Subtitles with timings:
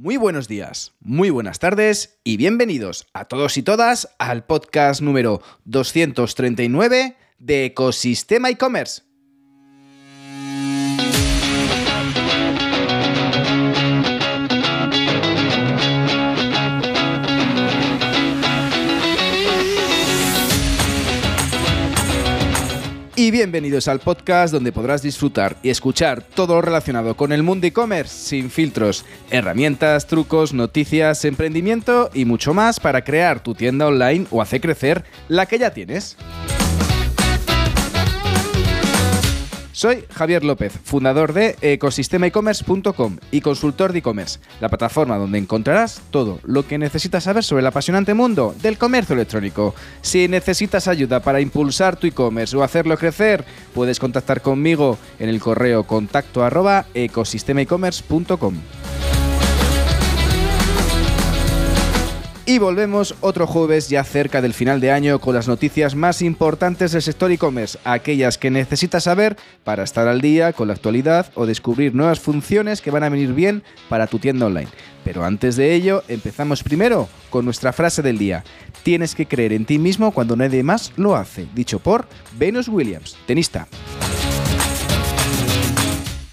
[0.00, 5.42] Muy buenos días, muy buenas tardes y bienvenidos a todos y todas al podcast número
[5.64, 9.07] 239 de Ecosistema e-commerce.
[23.28, 27.66] Y bienvenidos al podcast donde podrás disfrutar y escuchar todo lo relacionado con el mundo
[27.66, 34.24] e-commerce sin filtros, herramientas, trucos, noticias, emprendimiento y mucho más para crear tu tienda online
[34.30, 36.16] o hacer crecer la que ya tienes.
[39.78, 46.40] Soy Javier López, fundador de ecosistemaecommerce.com y consultor de e-commerce, la plataforma donde encontrarás todo
[46.42, 49.76] lo que necesitas saber sobre el apasionante mundo del comercio electrónico.
[50.00, 55.38] Si necesitas ayuda para impulsar tu e-commerce o hacerlo crecer, puedes contactar conmigo en el
[55.38, 56.42] correo contacto.
[62.48, 66.92] Y volvemos otro jueves ya cerca del final de año con las noticias más importantes
[66.92, 71.44] del sector e-commerce, aquellas que necesitas saber para estar al día con la actualidad o
[71.44, 74.70] descubrir nuevas funciones que van a venir bien para tu tienda online.
[75.04, 78.44] Pero antes de ello, empezamos primero con nuestra frase del día.
[78.82, 83.18] Tienes que creer en ti mismo cuando nadie más lo hace, dicho por Venus Williams,
[83.26, 83.68] tenista.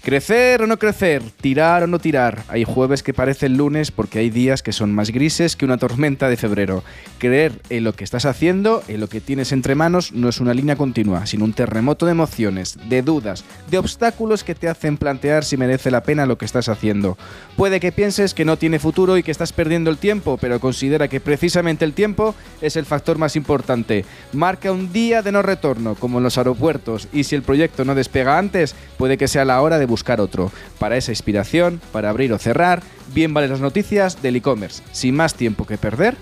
[0.06, 2.44] Crecer o no crecer, tirar o no tirar.
[2.46, 6.28] Hay jueves que parecen lunes porque hay días que son más grises que una tormenta
[6.28, 6.84] de febrero.
[7.18, 10.54] Creer en lo que estás haciendo, en lo que tienes entre manos, no es una
[10.54, 15.44] línea continua, sino un terremoto de emociones, de dudas, de obstáculos que te hacen plantear
[15.44, 17.18] si merece la pena lo que estás haciendo.
[17.56, 21.08] Puede que pienses que no tiene futuro y que estás perdiendo el tiempo, pero considera
[21.08, 24.04] que precisamente el tiempo es el factor más importante.
[24.32, 27.96] Marca un día de no retorno, como en los aeropuertos, y si el proyecto no
[27.96, 30.50] despega antes, puede que sea la hora de buscar otro.
[30.78, 32.82] Para esa inspiración, para abrir o cerrar,
[33.14, 34.82] bien valen las noticias del e-commerce.
[34.92, 36.16] Sin más tiempo que perder,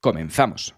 [0.00, 0.74] comenzamos.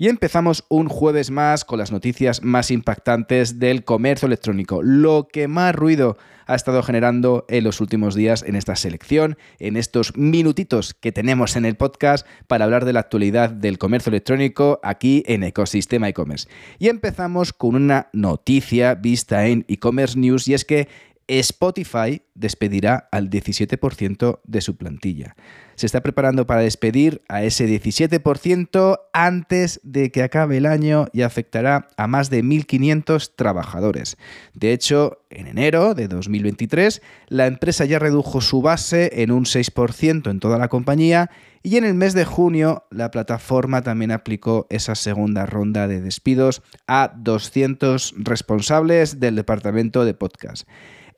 [0.00, 5.46] Y empezamos un jueves más con las noticias más impactantes del comercio electrónico, lo que
[5.46, 6.16] más ruido
[6.46, 11.54] ha estado generando en los últimos días en esta selección, en estos minutitos que tenemos
[11.54, 16.48] en el podcast para hablar de la actualidad del comercio electrónico aquí en Ecosistema e-commerce.
[16.78, 20.88] Y empezamos con una noticia vista en e-commerce news y es que
[21.38, 25.36] Spotify despedirá al 17% de su plantilla.
[25.76, 31.22] Se está preparando para despedir a ese 17% antes de que acabe el año y
[31.22, 34.16] afectará a más de 1.500 trabajadores.
[34.54, 40.30] De hecho, en enero de 2023, la empresa ya redujo su base en un 6%
[40.30, 41.30] en toda la compañía
[41.62, 46.62] y en el mes de junio la plataforma también aplicó esa segunda ronda de despidos
[46.88, 50.66] a 200 responsables del departamento de podcast.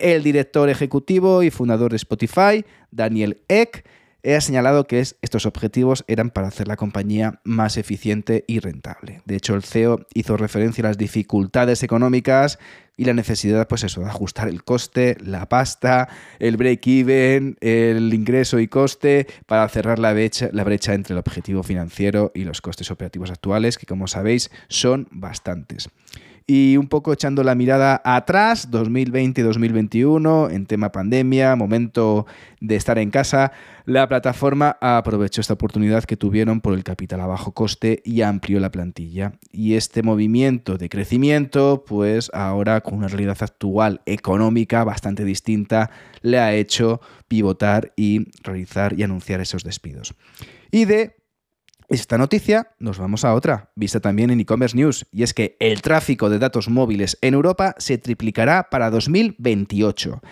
[0.02, 3.84] El director ejecutivo y fundador de Spotify, Daniel Eck,
[4.24, 9.22] ha señalado que estos objetivos eran para hacer la compañía más eficiente y rentable.
[9.26, 12.58] De hecho, el CEO hizo referencia a las dificultades económicas
[12.96, 16.08] y la necesidad, pues de ajustar el coste, la pasta,
[16.40, 22.42] el break-even, el ingreso y coste para cerrar la brecha entre el objetivo financiero y
[22.42, 25.90] los costes operativos actuales, que como sabéis son bastantes.
[26.46, 32.26] Y un poco echando la mirada atrás, 2020-2021, en tema pandemia, momento
[32.60, 33.52] de estar en casa,
[33.84, 38.60] la plataforma aprovechó esta oportunidad que tuvieron por el capital a bajo coste y amplió
[38.60, 39.32] la plantilla.
[39.50, 45.90] Y este movimiento de crecimiento, pues ahora con una realidad actual económica bastante distinta,
[46.22, 50.14] le ha hecho pivotar y realizar y anunciar esos despidos.
[50.70, 51.21] Y de
[52.00, 55.82] esta noticia nos vamos a otra, vista también en e-commerce news, y es que el
[55.82, 60.22] tráfico de datos móviles en Europa se triplicará para 2028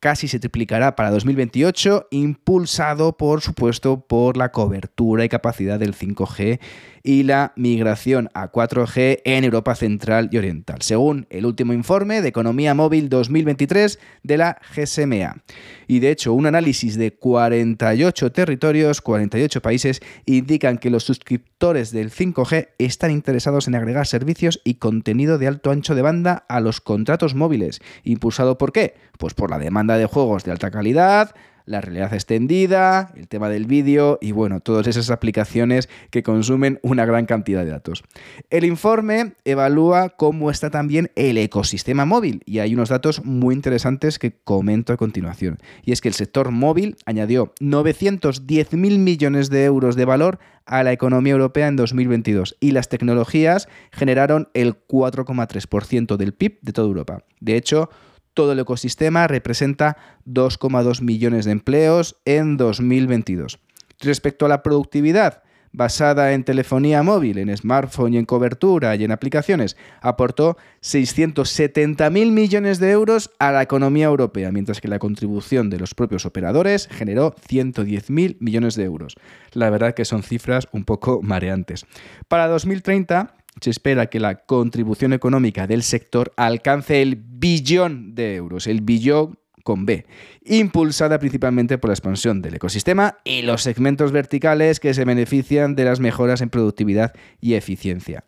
[0.00, 6.58] casi se triplicará para 2028, impulsado por supuesto por la cobertura y capacidad del 5G
[7.02, 12.28] y la migración a 4G en Europa Central y Oriental, según el último informe de
[12.28, 15.42] Economía Móvil 2023 de la GSMA.
[15.86, 22.10] Y de hecho, un análisis de 48 territorios, 48 países, indican que los suscriptores del
[22.10, 26.80] 5G están interesados en agregar servicios y contenido de alto ancho de banda a los
[26.80, 27.80] contratos móviles.
[28.04, 28.94] ¿Impulsado por qué?
[29.18, 31.34] Pues por la demanda de juegos de alta calidad,
[31.66, 37.04] la realidad extendida, el tema del vídeo y bueno, todas esas aplicaciones que consumen una
[37.06, 38.02] gran cantidad de datos.
[38.50, 44.18] El informe evalúa cómo está también el ecosistema móvil y hay unos datos muy interesantes
[44.18, 45.58] que comento a continuación.
[45.84, 50.82] Y es que el sector móvil añadió 910 mil millones de euros de valor a
[50.84, 56.88] la economía europea en 2022 y las tecnologías generaron el 4,3% del PIB de toda
[56.88, 57.24] Europa.
[57.40, 57.90] De hecho,
[58.34, 59.96] Todo el ecosistema representa
[60.26, 63.58] 2,2 millones de empleos en 2022.
[64.00, 65.42] Respecto a la productividad,
[65.72, 72.80] basada en telefonía móvil, en smartphone y en cobertura y en aplicaciones, aportó 670.000 millones
[72.80, 77.34] de euros a la economía europea, mientras que la contribución de los propios operadores generó
[77.48, 79.16] 110.000 millones de euros.
[79.52, 81.86] La verdad que son cifras un poco mareantes.
[82.28, 88.66] Para 2030 se espera que la contribución económica del sector alcance el billón de euros,
[88.66, 90.06] el billón con B,
[90.44, 95.84] impulsada principalmente por la expansión del ecosistema y los segmentos verticales que se benefician de
[95.84, 98.24] las mejoras en productividad y eficiencia.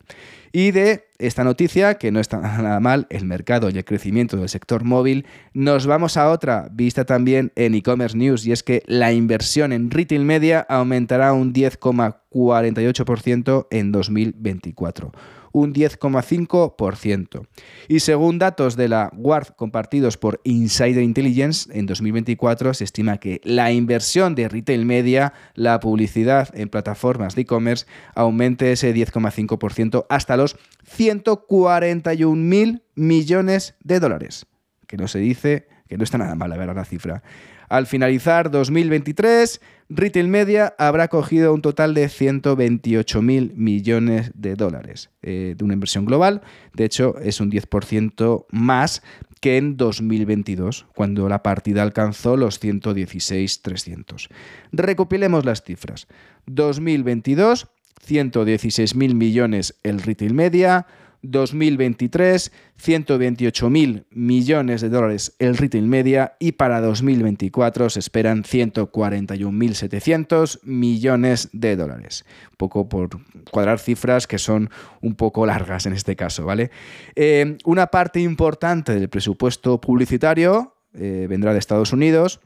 [0.55, 4.49] Y de esta noticia, que no está nada mal, el mercado y el crecimiento del
[4.49, 9.13] sector móvil, nos vamos a otra, vista también en e-commerce news, y es que la
[9.13, 15.11] inversión en retail media aumentará un 10,48% en 2024
[15.53, 17.47] un 10,5%.
[17.87, 23.39] Y según datos de la WARD compartidos por Insider Intelligence, en 2024 se estima que
[23.45, 27.85] la inversión de retail media, la publicidad en plataformas de e-commerce,
[28.15, 34.45] aumente ese 10,5% hasta los 141 mil millones de dólares.
[34.87, 37.23] Que no se dice que no está nada mal, la verdad, la cifra.
[37.69, 45.09] Al finalizar 2023, Retail Media habrá cogido un total de 128 mil millones de dólares
[45.21, 46.41] eh, de una inversión global.
[46.73, 49.01] De hecho, es un 10% más
[49.41, 54.29] que en 2022, cuando la partida alcanzó los 116.300.
[54.71, 56.07] Recopilemos las cifras.
[56.45, 57.67] 2022,
[58.01, 60.87] 116 mil millones el retail media,
[61.23, 71.49] 2023, 128.000 millones de dólares el retail media y para 2024 se esperan 141.700 millones
[71.53, 72.25] de dólares.
[72.51, 73.09] Un poco por
[73.49, 74.69] cuadrar cifras que son
[75.01, 76.71] un poco largas en este caso, ¿vale?
[77.15, 82.39] Eh, una parte importante del presupuesto publicitario eh, vendrá de Estados Unidos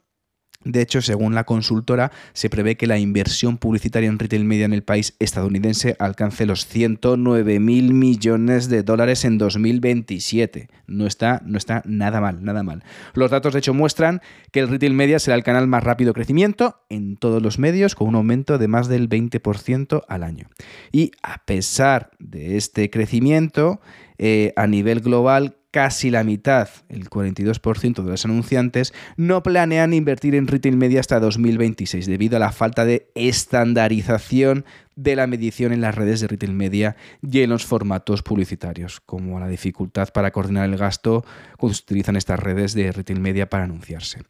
[0.63, 4.73] de hecho, según la consultora, se prevé que la inversión publicitaria en retail media en
[4.73, 10.67] el país estadounidense alcance los 109 mil millones de dólares en 2027.
[10.87, 12.83] No está, no está nada mal, nada mal.
[13.13, 14.21] Los datos, de hecho, muestran
[14.51, 18.07] que el retail media será el canal más rápido crecimiento en todos los medios, con
[18.07, 20.49] un aumento de más del 20% al año.
[20.91, 23.79] Y a pesar de este crecimiento,
[24.17, 30.33] eh, a nivel global casi la mitad, el 42% de los anunciantes, no planean invertir
[30.33, 34.65] en retail media hasta 2026 debido a la falta de estandarización
[34.95, 39.39] de la medición en las redes de retail media y en los formatos publicitarios, como
[39.39, 41.23] la dificultad para coordinar el gasto
[41.59, 44.23] se utilizan estas redes de retail media para anunciarse.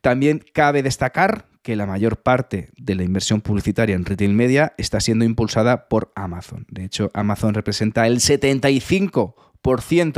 [0.00, 5.00] También cabe destacar que la mayor parte de la inversión publicitaria en retail media está
[5.00, 6.66] siendo impulsada por Amazon.
[6.70, 9.34] De hecho, Amazon representa el 75%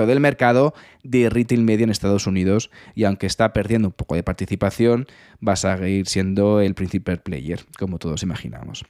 [0.06, 4.24] del mercado de retail media en Estados Unidos y aunque está perdiendo un poco de
[4.24, 5.06] participación,
[5.46, 8.84] va a seguir siendo el principal player, como todos imaginamos.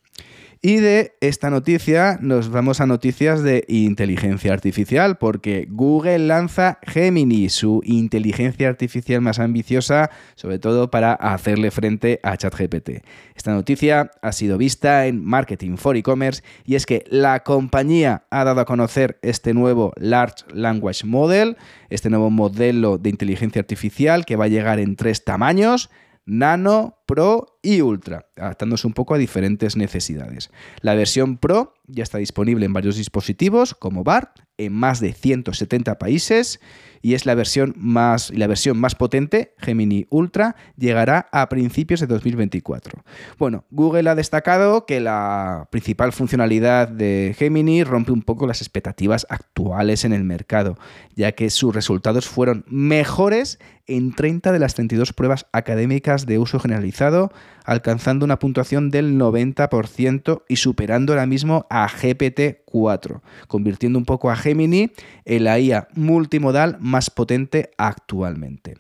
[0.66, 7.50] Y de esta noticia nos vamos a noticias de inteligencia artificial, porque Google lanza Gemini,
[7.50, 13.04] su inteligencia artificial más ambiciosa, sobre todo para hacerle frente a ChatGPT.
[13.36, 18.42] Esta noticia ha sido vista en Marketing for E-Commerce y es que la compañía ha
[18.42, 21.56] dado a conocer este nuevo Large Language Model,
[21.90, 25.90] este nuevo modelo de inteligencia artificial que va a llegar en tres tamaños,
[26.26, 30.50] Nano, Pro y Ultra, adaptándose un poco a diferentes necesidades.
[30.80, 35.98] La versión Pro ya está disponible en varios dispositivos como BAR en más de 170
[35.98, 36.60] países
[37.06, 42.08] y es la versión más, la versión más potente, Gemini Ultra, llegará a principios de
[42.08, 43.04] 2024.
[43.38, 49.24] Bueno, Google ha destacado que la principal funcionalidad de Gemini rompe un poco las expectativas
[49.30, 50.78] actuales en el mercado,
[51.14, 56.58] ya que sus resultados fueron mejores en 30 de las 32 pruebas académicas de uso
[56.58, 57.30] generalizado,
[57.64, 64.36] alcanzando una puntuación del 90% y superando ahora mismo a GPT-4, convirtiendo un poco a
[64.36, 64.90] Gemini
[65.24, 68.76] en la IA multimodal más potente actualmente.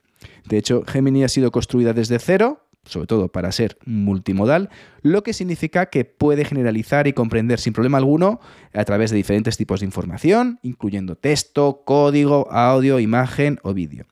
[0.46, 4.70] De hecho, Gemini ha sido construida desde cero, sobre todo para ser multimodal,
[5.02, 8.40] lo que significa que puede generalizar y comprender sin problema alguno
[8.72, 14.06] a través de diferentes tipos de información, incluyendo texto, código, audio, imagen o vídeo.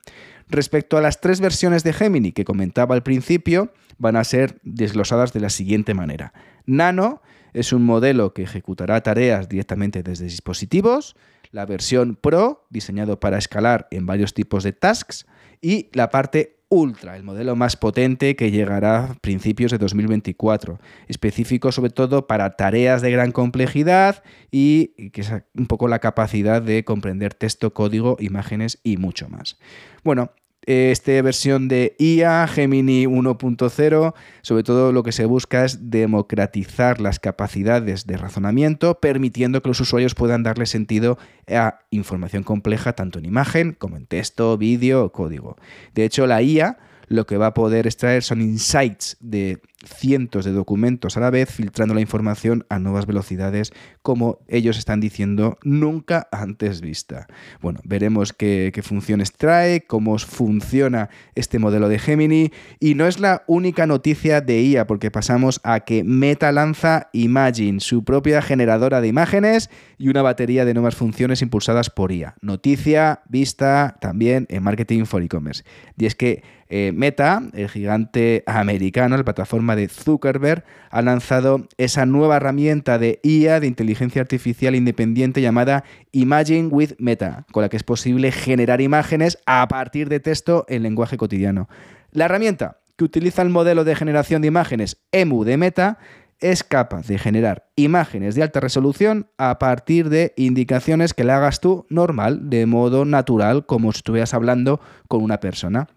[0.47, 5.33] Respecto a las tres versiones de Gemini que comentaba al principio, van a ser desglosadas
[5.33, 6.33] de la siguiente manera.
[6.65, 7.21] Nano
[7.53, 11.15] es un modelo que ejecutará tareas directamente desde dispositivos,
[11.51, 15.25] la versión Pro, diseñado para escalar en varios tipos de tasks,
[15.61, 21.71] y la parte Ultra, el modelo más potente que llegará a principios de 2024, específico
[21.71, 26.83] sobre todo para tareas de gran complejidad y que es un poco la capacidad de
[26.83, 29.59] comprender texto, código, imágenes y mucho más.
[30.03, 30.31] Bueno,
[30.65, 37.19] esta versión de IA, Gemini 1.0, sobre todo lo que se busca es democratizar las
[37.19, 41.17] capacidades de razonamiento, permitiendo que los usuarios puedan darle sentido
[41.47, 45.57] a información compleja tanto en imagen como en texto, vídeo o código.
[45.93, 50.51] De hecho, la IA lo que va a poder extraer son insights de cientos de
[50.51, 56.27] documentos a la vez, filtrando la información a nuevas velocidades, como ellos están diciendo, nunca
[56.31, 57.27] antes vista.
[57.61, 63.43] Bueno, veremos qué, funciones trae, cómo funciona este modelo de Gemini, y no es la
[63.47, 69.07] única noticia de IA, porque pasamos a que Meta lanza Imagine, su propia generadora de
[69.07, 72.35] imágenes y una batería de nuevas funciones impulsadas por IA.
[72.41, 75.63] Noticia vista también en Marketing for E-Commerce.
[75.97, 82.05] Y es que eh, Meta, el gigante americano, la plataforma de Zuckerberg, ha lanzado esa
[82.05, 87.77] nueva herramienta de IA, de inteligencia artificial independiente llamada Imagine with Meta, con la que
[87.77, 91.69] es posible generar imágenes a partir de texto en lenguaje cotidiano.
[92.11, 95.99] La herramienta, que utiliza el modelo de generación de imágenes EMU de Meta,
[96.39, 101.59] es capaz de generar imágenes de alta resolución a partir de indicaciones que le hagas
[101.61, 105.87] tú normal, de modo natural, como si estuvieras hablando con una persona.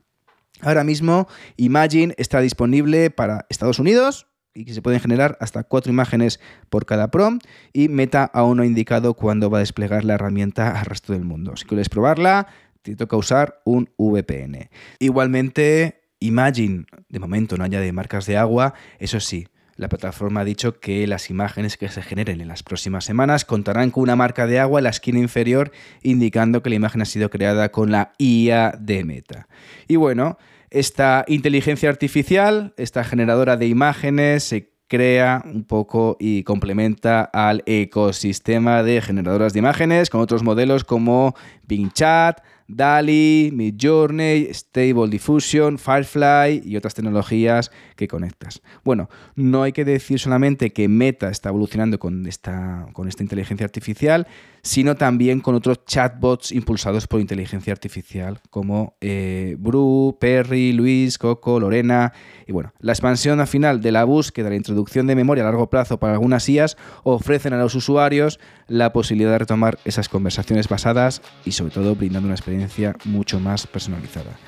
[0.61, 5.93] Ahora mismo Imagine está disponible para Estados Unidos y que se pueden generar hasta cuatro
[5.93, 10.15] imágenes por cada prompt y Meta aún no ha indicado cuándo va a desplegar la
[10.15, 11.57] herramienta al resto del mundo.
[11.57, 12.49] Si quieres probarla,
[12.83, 14.71] te toca usar un VPN.
[14.99, 19.47] Igualmente, Imagine, de momento no añade marcas de agua, eso sí,
[19.78, 23.90] la plataforma ha dicho que las imágenes que se generen en las próximas semanas contarán
[23.90, 25.70] con una marca de agua en la esquina inferior
[26.02, 29.49] indicando que la imagen ha sido creada con la IA de Meta.
[29.87, 30.37] Y bueno,
[30.70, 38.82] esta inteligencia artificial, esta generadora de imágenes, se crea un poco y complementa al ecosistema
[38.82, 41.37] de generadoras de imágenes con otros modelos como
[41.68, 48.60] Bing Chat, DALI, Midjourney, Stable Diffusion, Firefly y otras tecnologías que conectas.
[48.84, 53.64] Bueno, no hay que decir solamente que Meta está evolucionando con esta, con esta inteligencia
[53.64, 54.26] artificial,
[54.62, 61.58] sino también con otros chatbots impulsados por inteligencia artificial como eh, Bru, Perry, Luis, Coco,
[61.58, 62.12] Lorena.
[62.46, 65.70] Y bueno, la expansión al final de la búsqueda, la introducción de memoria a largo
[65.70, 71.22] plazo para algunas IAs ofrecen a los usuarios la posibilidad de retomar esas conversaciones basadas
[71.46, 74.38] y sobre todo brindando una experiencia mucho más personalizada.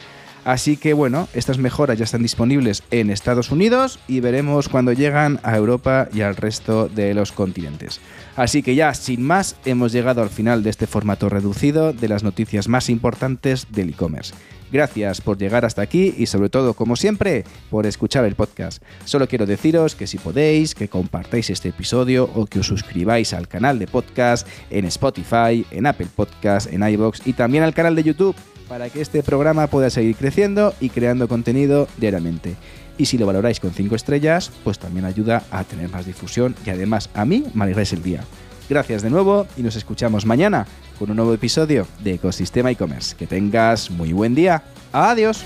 [0.45, 5.39] Así que bueno, estas mejoras ya están disponibles en Estados Unidos y veremos cuando llegan
[5.43, 8.01] a Europa y al resto de los continentes.
[8.37, 12.23] Así que ya, sin más, hemos llegado al final de este formato reducido de las
[12.23, 14.33] noticias más importantes del e-commerce.
[14.73, 18.83] Gracias por llegar hasta aquí y sobre todo, como siempre, por escuchar el podcast.
[19.05, 23.49] Solo quiero deciros que si podéis, que compartáis este episodio o que os suscribáis al
[23.49, 28.05] canal de podcast en Spotify, en Apple Podcast, en iBox y también al canal de
[28.05, 28.37] YouTube
[28.69, 32.55] para que este programa pueda seguir creciendo y creando contenido diariamente.
[32.97, 36.71] Y si lo valoráis con 5 estrellas, pues también ayuda a tener más difusión y
[36.71, 38.23] además a mí me alegráis el día.
[38.69, 40.65] Gracias de nuevo y nos escuchamos mañana
[41.01, 43.17] con un nuevo episodio de Ecosistema e-commerce.
[43.17, 44.63] Que tengas muy buen día.
[44.93, 45.43] Adiós.